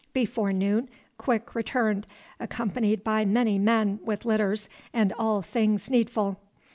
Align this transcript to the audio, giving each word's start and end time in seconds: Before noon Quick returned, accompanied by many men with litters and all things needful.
Before 0.13 0.51
noon 0.51 0.89
Quick 1.19 1.53
returned, 1.53 2.07
accompanied 2.39 3.03
by 3.03 3.23
many 3.23 3.59
men 3.59 3.99
with 4.03 4.25
litters 4.25 4.67
and 4.93 5.13
all 5.13 5.43
things 5.43 5.91
needful. 5.91 6.39